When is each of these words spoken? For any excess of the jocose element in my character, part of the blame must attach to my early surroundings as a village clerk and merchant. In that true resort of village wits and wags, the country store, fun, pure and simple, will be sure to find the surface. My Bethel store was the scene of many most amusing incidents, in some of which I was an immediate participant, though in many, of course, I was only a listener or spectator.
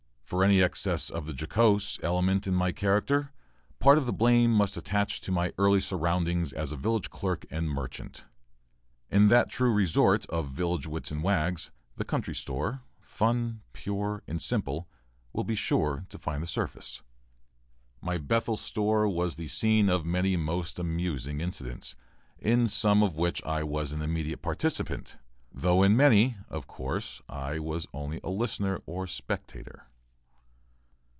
For 0.25 0.45
any 0.45 0.61
excess 0.61 1.09
of 1.09 1.25
the 1.25 1.33
jocose 1.33 1.99
element 2.01 2.47
in 2.47 2.53
my 2.53 2.71
character, 2.71 3.33
part 3.79 3.97
of 3.97 4.05
the 4.05 4.13
blame 4.13 4.49
must 4.49 4.77
attach 4.77 5.19
to 5.19 5.29
my 5.33 5.51
early 5.57 5.81
surroundings 5.81 6.53
as 6.53 6.71
a 6.71 6.77
village 6.77 7.09
clerk 7.09 7.45
and 7.51 7.69
merchant. 7.69 8.23
In 9.09 9.27
that 9.27 9.49
true 9.49 9.73
resort 9.73 10.25
of 10.27 10.47
village 10.47 10.87
wits 10.87 11.11
and 11.11 11.21
wags, 11.21 11.69
the 11.97 12.05
country 12.05 12.33
store, 12.33 12.79
fun, 13.01 13.59
pure 13.73 14.23
and 14.25 14.41
simple, 14.41 14.87
will 15.33 15.43
be 15.43 15.53
sure 15.53 16.05
to 16.07 16.17
find 16.17 16.41
the 16.41 16.47
surface. 16.47 17.01
My 17.99 18.17
Bethel 18.17 18.55
store 18.55 19.09
was 19.09 19.35
the 19.35 19.49
scene 19.49 19.89
of 19.89 20.05
many 20.05 20.37
most 20.37 20.79
amusing 20.79 21.41
incidents, 21.41 21.97
in 22.39 22.69
some 22.69 23.03
of 23.03 23.17
which 23.17 23.43
I 23.43 23.63
was 23.63 23.91
an 23.91 24.01
immediate 24.01 24.41
participant, 24.41 25.17
though 25.51 25.83
in 25.83 25.97
many, 25.97 26.37
of 26.47 26.67
course, 26.67 27.21
I 27.27 27.59
was 27.59 27.85
only 27.93 28.21
a 28.23 28.29
listener 28.29 28.81
or 28.85 29.07
spectator. 29.07 29.87